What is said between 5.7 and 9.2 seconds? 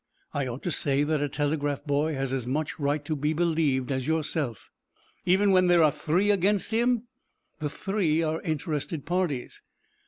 are three against him?" "The three are interested